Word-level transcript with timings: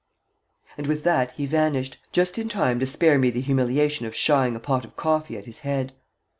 And 0.79 0.87
with 0.87 1.03
that 1.03 1.29
he 1.33 1.45
vanished, 1.45 1.99
just 2.11 2.39
in 2.39 2.49
time 2.49 2.79
to 2.79 2.87
spare 2.87 3.19
me 3.19 3.29
the 3.29 3.39
humiliation 3.39 4.07
of 4.07 4.15
shying 4.15 4.55
a 4.55 4.59
pot 4.59 4.83
of 4.83 4.95
coffee 4.95 5.37
at 5.37 5.45
his 5.45 5.59
head. 5.59 5.93